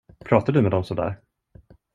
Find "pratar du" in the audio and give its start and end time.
0.25-0.61